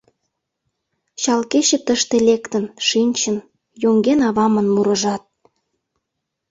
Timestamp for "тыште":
1.85-2.15